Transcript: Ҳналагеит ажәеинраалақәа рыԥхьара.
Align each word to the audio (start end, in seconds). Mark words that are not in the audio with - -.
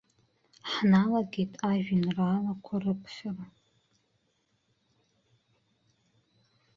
Ҳналагеит 0.71 1.53
ажәеинраалақәа 1.69 2.75
рыԥхьара. 2.83 3.45